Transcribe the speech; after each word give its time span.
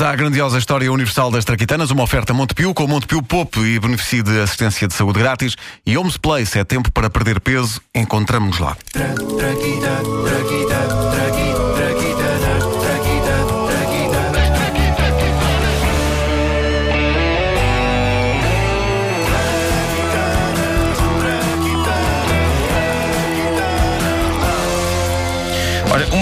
A 0.00 0.16
grandiosa 0.16 0.58
história 0.58 0.90
universal 0.90 1.30
das 1.30 1.44
traquitanas, 1.44 1.92
uma 1.92 2.02
oferta 2.02 2.34
Montepio 2.34 2.74
com 2.74 2.84
Montepio 2.84 3.22
Pop 3.22 3.60
e 3.60 3.78
beneficie 3.78 4.24
de 4.24 4.40
assistência 4.40 4.88
de 4.88 4.94
saúde 4.94 5.20
grátis. 5.20 5.54
E 5.86 5.96
Homes 5.96 6.16
Place 6.16 6.58
é 6.58 6.64
tempo 6.64 6.90
para 6.90 7.08
perder 7.08 7.40
peso. 7.40 7.80
Encontramos-nos 7.94 8.58
lá. 8.58 8.76
Olha, 8.96 9.14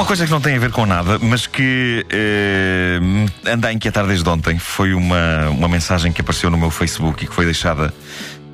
uma 0.03 0.07
coisa 0.09 0.25
que 0.25 0.33
não 0.33 0.41
tem 0.41 0.57
a 0.57 0.59
ver 0.59 0.73
com 0.73 0.85
nada, 0.85 1.17
mas 1.21 1.47
que 1.47 2.05
eh, 2.11 2.99
anda 3.47 3.69
a 3.69 3.73
inquietar 3.73 4.05
desde 4.05 4.29
ontem 4.29 4.59
foi 4.59 4.95
uma, 4.95 5.49
uma 5.51 5.69
mensagem 5.69 6.11
que 6.11 6.21
apareceu 6.21 6.51
no 6.51 6.59
meu 6.59 6.73
Facebook 6.73 7.23
e 7.23 7.29
que 7.29 7.33
foi 7.33 7.45
deixada 7.45 7.95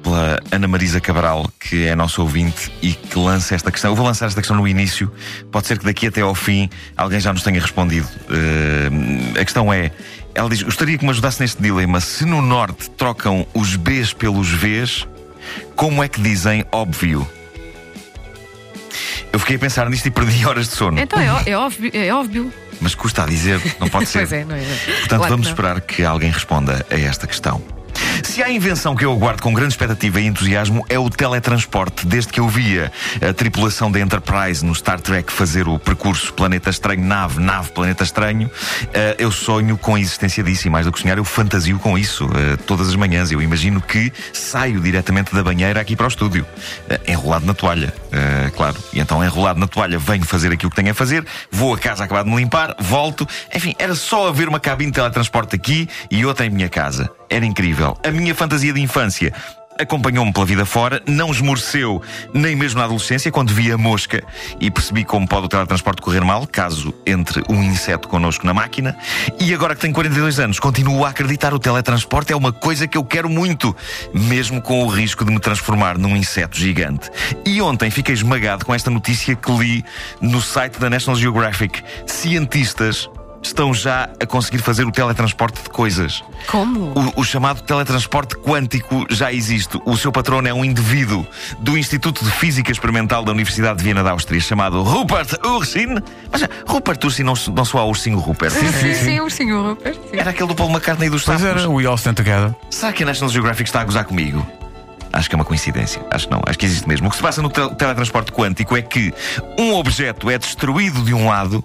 pela 0.03 0.39
Ana 0.53 0.69
Marisa 0.69 1.01
Cabral, 1.01 1.51
que 1.59 1.87
é 1.87 1.97
nosso 1.97 2.21
ouvinte 2.21 2.71
e 2.83 2.93
que 2.93 3.19
lança 3.19 3.55
esta 3.55 3.73
questão. 3.73 3.93
Eu 3.93 3.95
vou 3.97 4.05
lançar 4.05 4.27
esta 4.27 4.43
questão 4.43 4.59
no 4.59 4.69
início, 4.69 5.11
pode 5.51 5.67
ser 5.67 5.79
que 5.79 5.87
daqui 5.87 6.09
até 6.09 6.21
ao 6.21 6.35
fim 6.35 6.69
alguém 6.95 7.19
já 7.19 7.33
nos 7.33 7.43
tenha 7.43 7.63
respondido. 7.63 8.07
Eh, 8.29 9.41
a 9.41 9.45
questão 9.45 9.73
é: 9.73 9.91
ela 10.35 10.51
diz, 10.51 10.63
gostaria 10.63 10.99
que 10.99 11.05
me 11.05 11.11
ajudasse 11.11 11.41
neste 11.41 11.63
dilema. 11.63 11.99
Se 12.03 12.27
no 12.27 12.43
Norte 12.43 12.91
trocam 12.91 13.47
os 13.55 13.75
Bs 13.75 14.13
pelos 14.13 14.51
Vs, 14.51 15.09
como 15.75 16.05
é 16.05 16.09
que 16.09 16.21
dizem 16.21 16.63
óbvio? 16.71 17.27
Eu 19.33 19.39
fiquei 19.39 19.57
a 19.57 19.59
pensar 19.59 19.89
nisto 19.91 20.07
e 20.07 20.11
perdi 20.11 20.45
horas 20.47 20.69
de 20.69 20.75
sono. 20.77 20.99
Então 20.99 21.21
é, 21.21 21.31
ó- 21.33 21.43
é 21.47 21.57
óbvio, 21.57 21.91
é 21.95 22.13
óbvio. 22.13 22.53
Mas 22.81 22.95
custa 22.95 23.25
a 23.25 23.27
dizer, 23.27 23.61
não 23.81 23.89
pode 23.89 24.07
ser. 24.07 24.21
Pois 24.21 24.33
é, 24.33 24.45
não 24.45 24.55
é? 24.57 24.61
Portanto, 24.61 25.09
Claro 25.09 25.23
que 25.25 25.29
vamos 25.31 25.47
não. 25.47 25.53
esperar 25.53 25.81
que 25.81 26.05
alguém 26.05 26.31
responda 26.31 26.87
a 26.91 26.95
esta 26.99 27.27
questão. 27.27 27.63
Se 28.23 28.43
há 28.43 28.51
invenção 28.51 28.95
que 28.95 29.05
eu 29.05 29.13
aguardo 29.13 29.43
com 29.43 29.53
grande 29.53 29.73
expectativa 29.73 30.21
e 30.21 30.27
entusiasmo 30.27 30.85
é 30.89 30.99
o 30.99 31.09
teletransporte. 31.09 32.07
Desde 32.07 32.33
que 32.33 32.41
eu 32.41 32.49
via 32.49 32.93
a 33.27 33.33
tripulação 33.33 33.91
da 33.91 34.01
Enterprise 34.01 34.65
no 34.65 34.75
Star 34.75 35.01
Trek 35.01 35.33
fazer 35.33 35.69
o 35.69 35.79
percurso 35.79 36.33
planeta 36.33 36.71
estranho, 36.71 37.03
nave, 37.03 37.41
nave, 37.41 37.71
planeta 37.71 38.05
estranho, 38.05 38.51
eh, 38.93 39.17
eu 39.19 39.31
sonho 39.31 39.77
com 39.77 39.95
a 39.95 40.01
existência 40.01 40.43
disso 40.43 40.67
e 40.67 40.71
mais 40.71 40.87
do 40.87 40.93
que 40.93 41.01
sonhar, 41.01 41.19
eu 41.19 41.25
fantasio 41.25 41.79
com 41.79 41.97
isso 41.97 42.29
eh, 42.35 42.57
todas 42.67 42.89
as 42.89 42.97
manhãs. 42.97 43.31
Eu 43.31 43.41
imagino 43.41 43.81
que 43.81 44.13
saio 44.33 44.81
diretamente 44.81 45.35
da 45.35 45.43
banheira 45.43 45.81
aqui 45.81 45.97
para 45.97 46.07
o 46.07 46.09
estúdio, 46.09 46.47
eh, 46.89 47.01
enrolado 47.09 47.47
na 47.47 47.55
toalha, 47.55 47.93
claro. 48.57 48.77
E 48.93 49.01
então, 49.01 49.25
enrolado 49.25 49.59
na 49.59 49.67
toalha, 49.67 49.99
venho 49.99 50.25
fazer 50.25 50.53
aquilo 50.53 50.71
que 50.71 50.77
tenho 50.77 50.91
a 50.91 50.95
fazer, 50.95 51.25
vou 51.51 51.75
a 51.75 51.79
casa 51.79 52.05
acabar 52.05 52.25
de 52.25 52.31
me 52.31 52.37
limpar, 52.37 52.77
volto. 52.79 53.27
Enfim, 53.55 53.75
era 53.79 53.95
só 53.95 54.29
haver 54.29 54.49
uma 54.49 54.61
cabine 54.61 54.91
de 54.91 54.97
teletransporte 54.97 55.55
aqui 55.55 55.89
e 56.11 56.25
outra 56.25 56.47
em 56.47 56.51
minha 56.51 56.69
casa. 56.69 57.18
Era 57.31 57.45
incrível. 57.45 57.97
A 58.05 58.11
minha 58.11 58.35
fantasia 58.35 58.73
de 58.73 58.81
infância 58.81 59.33
acompanhou-me 59.79 60.33
pela 60.33 60.45
vida 60.45 60.67
fora, 60.67 61.01
não 61.07 61.31
esmoreceu 61.31 62.03
nem 62.35 62.57
mesmo 62.57 62.79
na 62.81 62.85
adolescência, 62.85 63.31
quando 63.31 63.55
vi 63.55 63.71
a 63.71 63.79
mosca 63.79 64.23
e 64.61 64.71
percebi 64.71 65.05
como 65.05 65.27
pode 65.27 65.47
o 65.47 65.49
teletransporte 65.49 66.03
correr 66.03 66.25
mal, 66.25 66.47
caso 66.47 66.93
entre 67.07 67.43
um 67.49 67.63
inseto 67.63 68.09
connosco 68.09 68.45
na 68.45 68.53
máquina. 68.53 68.97
E 69.41 69.55
agora 69.55 69.75
que 69.75 69.81
tenho 69.81 69.95
42 69.95 70.41
anos, 70.41 70.59
continuo 70.59 71.05
a 71.05 71.11
acreditar 71.11 71.55
o 71.55 71.59
teletransporte 71.59 72.33
é 72.33 72.37
uma 72.37 72.53
coisa 72.53 72.89
que 72.89 72.99
eu 72.99 73.05
quero 73.05 73.29
muito, 73.29 73.75
mesmo 74.13 74.61
com 74.61 74.85
o 74.85 74.89
risco 74.89 75.25
de 75.25 75.31
me 75.31 75.39
transformar 75.39 75.97
num 75.97 76.17
inseto 76.17 76.59
gigante. 76.59 77.09
E 77.47 77.63
ontem 77.63 77.91
fiquei 77.91 78.15
esmagado 78.15 78.65
com 78.65 78.75
esta 78.75 78.91
notícia 78.91 79.37
que 79.37 79.53
li 79.53 79.85
no 80.21 80.41
site 80.41 80.79
da 80.81 80.91
National 80.91 81.19
Geographic. 81.19 81.83
Cientistas 82.07 83.09
estão 83.43 83.73
já 83.73 84.09
a 84.21 84.27
conseguir 84.27 84.59
fazer 84.59 84.85
o 84.85 84.91
teletransporte 84.93 85.63
de 85.63 85.71
coisas. 85.71 86.23
Como? 86.49 86.93
O, 87.17 87.21
o 87.21 87.25
chamado 87.25 87.63
teletransporte 87.63 88.37
quântico 88.37 89.07
já 89.11 89.33
existe. 89.33 89.81
O 89.85 89.97
seu 89.97 90.11
patrono 90.13 90.49
é 90.49 90.53
um 90.55 90.65
indivíduo 90.65 91.27
do 91.59 91.77
Instituto 91.79 92.25
de 92.25 92.31
Física 92.31 92.71
Experimental 92.73 93.25
da 93.25 93.33
Universidade 93.33 93.79
de 93.79 93.85
Viena 93.85 94.03
da 94.03 94.11
Áustria, 94.11 94.41
chamado 94.41 94.83
Rupert 94.83 95.39
Ursin. 95.45 95.97
Mas 96.31 96.43
Rupert 96.67 97.03
Ursin 97.05 97.23
não, 97.23 97.35
não 97.55 97.65
soa 97.65 97.83
o 97.85 97.89
ursinho 97.89 98.19
Rupert. 98.19 98.51
Sim, 98.53 98.73
sim, 98.73 98.95
sim, 98.95 99.21
ursinho 99.21 99.63
Rupert. 99.63 99.97
sim. 100.11 100.19
Era 100.19 100.31
aquele 100.31 100.49
do 100.49 100.55
Paul 100.55 100.71
McCartney 100.71 101.09
dos 101.09 101.25
Pois 101.25 101.41
sapos. 101.41 101.63
era, 101.63 101.71
we 101.71 101.87
all 101.87 101.97
stand 101.97 102.15
together. 102.15 102.55
Será 102.71 102.93
que 102.93 103.03
a 103.03 103.07
National 103.07 103.31
Geographic 103.31 103.69
está 103.69 103.81
a 103.81 103.85
gozar 103.85 104.05
comigo? 104.05 104.47
Acho 105.13 105.29
que 105.29 105.35
é 105.35 105.37
uma 105.39 105.45
coincidência. 105.45 106.03
Acho 106.11 106.27
que 106.27 106.33
não. 106.33 106.43
Acho 106.47 106.59
que 106.59 106.67
existe 106.67 106.87
mesmo. 106.87 107.09
O 107.09 107.11
que 107.11 107.17
se 107.17 107.23
passa 107.23 107.41
no 107.41 107.49
tel- 107.49 107.75
teletransporte 107.75 108.31
quântico 108.31 108.77
é 108.77 108.83
que 108.83 109.13
um 109.59 109.75
objeto 109.75 110.29
é 110.31 110.39
destruído 110.39 111.03
de 111.03 111.15
um 111.15 111.29
lado 111.29 111.65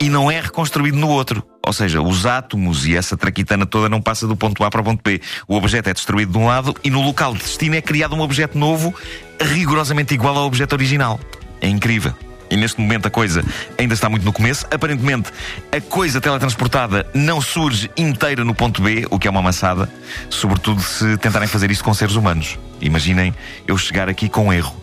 e 0.00 0.08
não 0.08 0.30
é 0.30 0.40
reconstruído 0.40 0.96
no 0.96 1.08
outro. 1.08 1.42
Ou 1.66 1.72
seja, 1.72 2.00
os 2.00 2.26
átomos 2.26 2.86
e 2.86 2.94
essa 2.96 3.16
traquitana 3.16 3.66
toda 3.66 3.88
não 3.88 4.00
passa 4.00 4.26
do 4.26 4.36
ponto 4.36 4.62
A 4.62 4.70
para 4.70 4.80
o 4.80 4.84
ponto 4.84 5.00
B. 5.02 5.20
O 5.48 5.56
objeto 5.56 5.88
é 5.88 5.94
destruído 5.94 6.32
de 6.32 6.38
um 6.38 6.46
lado 6.46 6.74
e 6.84 6.90
no 6.90 7.00
local 7.02 7.32
de 7.32 7.40
destino 7.40 7.74
é 7.74 7.80
criado 7.82 8.14
um 8.14 8.20
objeto 8.20 8.56
novo 8.58 8.94
rigorosamente 9.40 10.14
igual 10.14 10.36
ao 10.36 10.46
objeto 10.46 10.74
original. 10.74 11.18
É 11.60 11.68
incrível. 11.68 12.14
E 12.50 12.56
neste 12.56 12.78
momento 12.78 13.06
a 13.06 13.10
coisa 13.10 13.42
ainda 13.78 13.94
está 13.94 14.08
muito 14.08 14.24
no 14.24 14.32
começo. 14.32 14.66
Aparentemente, 14.70 15.30
a 15.72 15.80
coisa 15.80 16.20
teletransportada 16.20 17.06
não 17.14 17.40
surge 17.40 17.90
inteira 17.96 18.44
no 18.44 18.54
ponto 18.54 18.82
B, 18.82 19.06
o 19.10 19.18
que 19.18 19.26
é 19.26 19.30
uma 19.30 19.40
amassada, 19.40 19.90
sobretudo 20.28 20.80
se 20.82 21.16
tentarem 21.16 21.48
fazer 21.48 21.70
isto 21.70 21.82
com 21.82 21.92
seres 21.94 22.14
humanos. 22.14 22.58
Imaginem 22.84 23.34
eu 23.66 23.76
chegar 23.76 24.08
aqui 24.08 24.28
com 24.28 24.52
erro. 24.52 24.76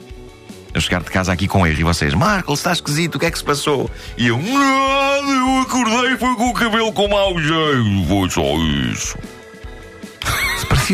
Eu 0.74 0.82
chegar 0.82 1.02
de 1.02 1.10
casa 1.10 1.32
aqui 1.32 1.48
com 1.48 1.66
erro 1.68 1.80
e 1.80 1.84
vocês, 1.84 2.14
Marco, 2.14 2.54
está 2.54 2.72
esquisito, 2.72 3.16
o 3.16 3.20
que 3.20 3.26
é 3.26 3.32
que 3.32 3.38
se 3.38 3.44
passou? 3.44 3.90
E 4.18 4.28
eu, 4.28 4.38
nada, 4.38 5.28
eu 5.28 5.62
acordei, 5.62 6.18
foi 6.18 6.36
com 6.36 6.50
o 6.50 6.54
cabelo 6.54 6.92
com 6.94 7.08
mau 7.08 7.38
jeito, 7.40 8.08
foi 8.08 8.30
só 8.30 8.58
isso. 8.92 9.18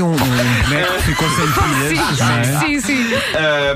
Um, 0.01 0.11
um 0.11 0.15
boneco 0.15 0.93
que 0.97 1.03
ficou 1.03 1.29
sem 1.29 1.45
pilhas. 1.51 2.19
não 2.19 2.31
é? 2.31 2.43
Sim, 2.59 2.79
sim, 2.81 3.09
sim. 3.09 3.15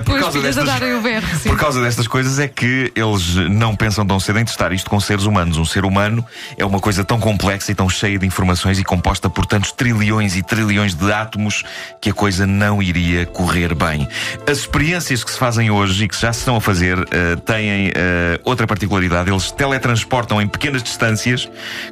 Com 0.06 0.16
as 0.16 0.34
filhas 0.34 0.58
a 0.58 0.64
darem 0.64 0.94
o 0.96 1.02
berro, 1.02 1.28
sim. 1.42 1.50
Por 1.50 1.58
causa 1.58 1.82
destas 1.82 2.08
coisas 2.08 2.40
é 2.40 2.48
que 2.48 2.92
eles 2.96 3.36
não 3.50 3.76
pensam 3.76 4.06
tão 4.06 4.20
cedo 4.20 4.40
em 4.40 4.46
testar 4.46 4.72
isto 4.72 4.90
com 4.90 5.00
seres 5.00 5.26
humanos. 5.26 5.58
Um 5.58 5.66
ser 5.66 5.86
humano 5.86 6.26
é 6.58 6.66
uma 6.66 6.80
coisa 6.80 7.04
tão 7.04 7.20
complexa 7.20 7.72
e 7.72 7.76
tão 7.76 7.90
cheia 7.90 8.20
de 8.20 8.26
informações 8.26 8.80
e 8.80 8.84
composta 8.84 9.30
por 9.30 9.46
tantos 9.46 9.72
trilhões 9.72 10.36
e 10.36 10.44
trilhões 10.44 10.94
de 10.94 11.12
átomos 11.12 11.64
que 12.00 12.10
a 12.10 12.14
coisa 12.14 12.46
não 12.46 12.82
iria 12.82 13.26
correr 13.26 13.74
bem. 13.74 14.08
As 14.50 14.60
experiências 14.60 15.24
que 15.24 15.32
se 15.32 15.38
fazem 15.38 15.72
hoje 15.72 16.04
e 16.04 16.08
que 16.08 16.20
já 16.20 16.32
se 16.32 16.40
estão 16.40 16.56
a 16.56 16.62
fazer 16.62 16.98
eh, 17.12 17.36
têm 17.46 17.92
eh, 17.96 18.40
outra 18.44 18.68
particularidade. 18.68 19.30
Eles 19.30 19.52
teletransportam 19.52 20.42
em 20.42 20.48
pequenas 20.48 20.84
distâncias, 20.84 21.50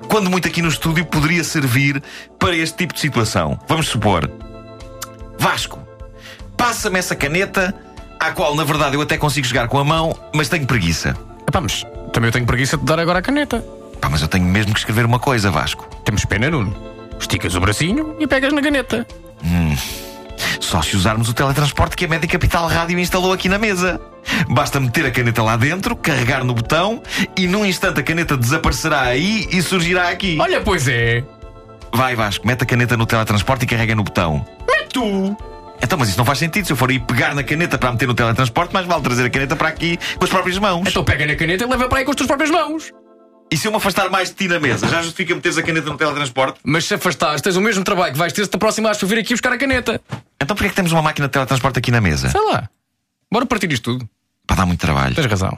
quando 0.07 0.29
muito 0.29 0.47
aqui 0.47 0.61
no 0.61 0.69
estúdio 0.69 1.05
poderia 1.05 1.43
servir 1.43 2.01
para 2.39 2.55
este 2.55 2.77
tipo 2.77 2.93
de 2.93 2.99
situação. 2.99 3.59
Vamos 3.67 3.87
supor, 3.87 4.31
Vasco, 5.37 5.79
passa-me 6.57 6.99
essa 6.99 7.15
caneta, 7.15 7.73
à 8.19 8.31
qual 8.31 8.55
na 8.55 8.63
verdade 8.63 8.95
eu 8.95 9.01
até 9.01 9.17
consigo 9.17 9.45
chegar 9.45 9.67
com 9.67 9.77
a 9.77 9.83
mão, 9.83 10.17
mas 10.33 10.49
tenho 10.49 10.65
preguiça. 10.65 11.15
Epá, 11.47 11.61
mas 11.61 11.85
também 12.11 12.27
eu 12.27 12.31
tenho 12.31 12.45
preguiça 12.45 12.77
de 12.77 12.83
dar 12.83 12.99
agora 12.99 13.19
a 13.19 13.21
caneta. 13.21 13.63
Pá, 13.99 14.09
mas 14.09 14.21
eu 14.21 14.27
tenho 14.27 14.45
mesmo 14.45 14.73
que 14.73 14.79
escrever 14.79 15.05
uma 15.05 15.19
coisa, 15.19 15.51
Vasco. 15.51 15.87
Temos 16.03 16.25
pena, 16.25 16.49
Nuno. 16.49 16.75
Esticas 17.19 17.55
o 17.55 17.59
bracinho 17.59 18.15
e 18.19 18.27
pegas 18.27 18.53
na 18.53 18.61
caneta. 18.61 19.05
Só 20.59 20.81
se 20.81 20.95
usarmos 20.95 21.29
o 21.29 21.33
teletransporte 21.33 21.95
que 21.95 22.05
a 22.05 22.07
Média 22.07 22.27
Capital 22.27 22.67
Rádio 22.67 22.99
instalou 22.99 23.33
aqui 23.33 23.49
na 23.49 23.57
mesa. 23.57 23.99
Basta 24.49 24.79
meter 24.79 25.05
a 25.05 25.11
caneta 25.11 25.41
lá 25.41 25.57
dentro, 25.57 25.95
carregar 25.95 26.43
no 26.43 26.53
botão 26.53 27.01
e 27.35 27.47
num 27.47 27.65
instante 27.65 27.99
a 27.99 28.03
caneta 28.03 28.37
desaparecerá 28.37 29.01
aí 29.01 29.47
e 29.51 29.61
surgirá 29.61 30.09
aqui. 30.09 30.37
Olha, 30.39 30.61
pois 30.61 30.87
é. 30.87 31.23
Vai, 31.93 32.15
Vasco, 32.15 32.45
mete 32.45 32.63
a 32.63 32.65
caneta 32.65 32.95
no 32.95 33.05
teletransporte 33.05 33.65
e 33.65 33.67
carrega 33.67 33.95
no 33.95 34.03
botão. 34.03 34.45
Tu. 34.91 35.37
Então, 35.81 35.97
mas 35.97 36.09
isso 36.09 36.17
não 36.17 36.25
faz 36.25 36.39
sentido. 36.39 36.65
Se 36.65 36.73
eu 36.73 36.77
for 36.77 36.89
aí 36.89 36.99
pegar 36.99 37.33
na 37.33 37.43
caneta 37.43 37.77
para 37.77 37.91
meter 37.91 38.07
no 38.07 38.13
teletransporte, 38.13 38.73
mais 38.73 38.85
vale 38.85 39.01
trazer 39.01 39.25
a 39.25 39.29
caneta 39.29 39.55
para 39.55 39.69
aqui 39.69 39.97
com 40.17 40.23
as 40.23 40.29
próprias 40.29 40.57
mãos. 40.57 40.87
Então 40.87 41.03
pega 41.03 41.25
na 41.25 41.35
caneta 41.35 41.63
e 41.63 41.67
leva 41.67 41.87
para 41.87 41.99
aí 41.99 42.05
com 42.05 42.11
as 42.11 42.17
tuas 42.17 42.27
próprias 42.27 42.51
mãos. 42.51 42.91
E 43.51 43.57
se 43.57 43.67
eu 43.67 43.71
me 43.71 43.77
afastar 43.77 44.09
mais 44.09 44.29
de 44.29 44.35
ti 44.35 44.47
na 44.47 44.59
mesa, 44.59 44.87
já 44.87 45.01
justifica 45.01 45.33
meteres 45.33 45.57
a 45.57 45.63
caneta 45.63 45.89
no 45.89 45.97
teletransporte? 45.97 46.59
Mas 46.63 46.85
se 46.85 46.93
afastares, 46.93 47.41
tens 47.41 47.55
o 47.55 47.61
mesmo 47.61 47.83
trabalho 47.83 48.13
que 48.13 48.19
vais 48.19 48.31
ter 48.31 48.43
se 48.43 48.49
te 48.49 48.55
aproximares 48.55 48.99
para 48.99 49.07
vir 49.07 49.17
aqui 49.19 49.33
buscar 49.33 49.51
a 49.51 49.57
caneta. 49.57 49.99
Então 50.39 50.55
porquê 50.55 50.67
é 50.67 50.69
que 50.69 50.75
temos 50.75 50.91
uma 50.91 51.01
máquina 51.01 51.27
de 51.27 51.31
teletransporte 51.31 51.79
aqui 51.79 51.89
na 51.89 51.99
mesa? 51.99 52.29
Sei 52.29 52.41
lá. 52.41 52.69
Bora 53.31 53.45
partir 53.45 53.71
isto 53.71 53.93
tudo. 53.93 54.09
Para 54.45 54.57
dar 54.57 54.65
muito 54.65 54.79
trabalho. 54.79 55.15
Tens 55.15 55.25
razão. 55.25 55.57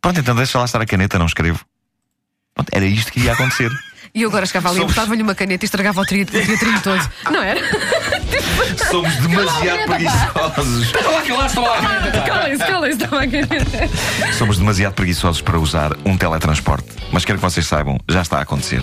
Pronto, 0.00 0.20
então 0.20 0.36
deixa 0.36 0.58
lá 0.58 0.64
estar 0.64 0.80
a 0.80 0.86
caneta, 0.86 1.18
não 1.18 1.26
escrevo. 1.26 1.64
Pronto, 2.54 2.68
era 2.72 2.84
isto 2.84 3.10
que 3.10 3.20
ia 3.20 3.32
acontecer. 3.32 3.70
E 4.14 4.22
eu 4.22 4.28
agora 4.28 4.44
chegava 4.44 4.68
ali, 4.68 4.76
Somos- 4.76 4.92
apertava-lhe 4.92 5.22
uma 5.22 5.34
caneta 5.34 5.64
e 5.64 5.66
estragava 5.66 6.00
o 6.00 6.04
tri- 6.04 6.22
o 6.22 6.26
teatrinho 6.26 6.80
todo. 6.82 7.10
Não 7.30 7.42
era? 7.42 7.60
Somos 8.90 9.14
demasiado 9.16 9.86
preguiçosos. 9.86 10.92
Que 11.24 11.32
lá 11.32 11.46
está 11.46 11.60
lá 11.62 11.78
a 11.78 11.80
caneta. 11.80 12.20
Calem-se, 12.22 12.64
calem-se, 12.66 13.02
estava 13.04 13.22
a 13.22 13.26
caneta. 13.28 14.32
Somos 14.36 14.58
demasiado 14.58 14.92
preguiçosos 14.92 15.40
para 15.40 15.58
usar 15.58 15.92
um 16.04 16.16
teletransporte. 16.16 16.88
Mas 17.10 17.24
quero 17.24 17.38
que 17.38 17.44
vocês 17.44 17.66
saibam, 17.66 17.98
já 18.06 18.20
está 18.20 18.38
a 18.38 18.42
acontecer. 18.42 18.82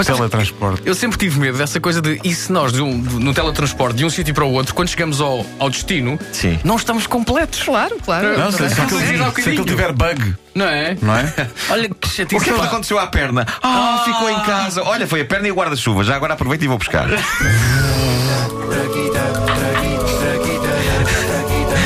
É, 0.00 0.10
Mas 0.10 0.16
teletransporte. 0.16 0.82
Eu 0.84 0.94
sempre 0.94 1.18
tive 1.18 1.38
medo 1.38 1.58
dessa 1.58 1.78
coisa 1.80 2.00
de 2.00 2.20
e 2.24 2.34
se 2.34 2.50
nós, 2.50 2.72
de 2.72 2.80
um- 2.80 3.00
de- 3.00 3.14
no 3.22 3.34
teletransporte, 3.34 3.96
de 3.96 4.04
um 4.04 4.10
sítio 4.10 4.32
para 4.34 4.44
o 4.44 4.52
outro, 4.52 4.74
quando 4.74 4.88
chegamos 4.88 5.20
ao, 5.20 5.44
ao 5.58 5.68
destino, 5.68 6.18
Sim. 6.32 6.58
não 6.64 6.76
estamos 6.76 7.06
completos. 7.06 7.62
Claro, 7.62 7.96
claro. 8.04 8.38
Não, 8.38 8.50
se, 8.50 8.68
se, 8.70 8.80
aquilo, 8.80 9.00
se 9.34 9.48
aquilo 9.50 9.64
tiver 9.66 9.92
bug, 9.92 10.34
Não 10.54 10.66
é? 10.66 10.96
não 11.02 11.14
é? 11.16 11.32
Olha 11.70 11.88
que 11.88 12.06
O 12.06 12.10
chatice. 12.10 12.44
que 12.44 12.50
é 12.50 12.52
que 12.54 12.58
pá. 12.58 12.66
aconteceu 12.66 12.98
à 12.98 13.06
perna? 13.06 13.46
Ah, 13.62 14.02
ficou 14.04 14.30
em 14.30 14.40
casa. 14.40 14.82
Olha, 14.84 15.06
foi 15.06 15.20
a 15.20 15.24
perna 15.24 15.48
e 15.48 15.52
o 15.52 15.54
guarda-chuva. 15.54 16.02
Já 16.04 16.16
agora 16.16 16.34
aproveito 16.34 16.62
e 16.62 16.68
vou 16.68 16.78
buscar. 16.78 17.06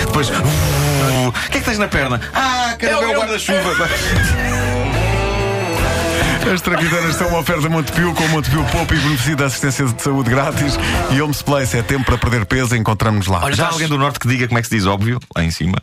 Depois. 0.06 0.28
uh, 0.30 1.28
O 1.28 1.32
que 1.50 1.58
é 1.58 1.60
que 1.60 1.64
tens 1.66 1.78
na 1.78 1.88
perna? 1.88 2.20
Ah, 2.32 2.74
caramba, 2.78 3.04
é 3.04 3.16
o 3.16 3.18
guarda-chuva. 3.20 3.88
As 6.52 6.60
traquitanas 6.60 7.16
são 7.16 7.28
uma 7.28 7.38
oferta 7.38 7.68
Montepio 7.68 8.12
com 8.14 8.28
Montepio 8.28 8.64
Poupa 8.70 8.94
e 8.94 8.98
beneficio 8.98 9.36
da 9.36 9.46
assistência 9.46 9.86
de 9.86 10.00
saúde 10.00 10.30
grátis. 10.30 10.78
E 11.10 11.20
Homes 11.20 11.42
Place 11.42 11.76
é 11.76 11.82
tempo 11.82 12.04
para 12.04 12.18
perder 12.18 12.44
peso. 12.44 12.76
Encontramos 12.76 13.26
lá. 13.26 13.42
Olha, 13.42 13.54
Já 13.54 13.66
há 13.66 13.70
alguém 13.70 13.88
do 13.88 13.96
norte 13.98 14.18
que 14.18 14.28
diga 14.28 14.46
como 14.46 14.58
é 14.58 14.62
que 14.62 14.68
se 14.68 14.76
diz 14.76 14.86
óbvio? 14.86 15.18
Lá 15.34 15.42
em 15.42 15.50
cima. 15.50 15.78